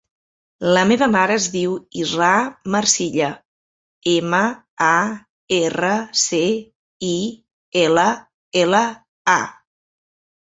La 0.75 0.83
meva 0.91 1.07
mare 1.15 1.33
es 1.39 1.43
diu 1.55 1.73
Israa 2.03 2.39
Marcilla: 2.75 3.27
ema, 4.13 4.39
a, 4.85 4.95
erra, 5.57 5.91
ce, 6.23 6.41
i, 7.11 7.17
ela, 7.85 8.07
ela, 8.63 8.81
a. 9.35 9.39